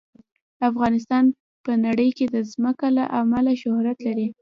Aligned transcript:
افغانستان 0.69 1.23
په 1.65 1.71
نړۍ 1.85 2.09
کې 2.17 2.25
د 2.35 2.37
ځمکه 2.51 2.87
له 2.97 3.03
امله 3.19 3.51
شهرت 3.61 3.97
لري. 4.07 4.27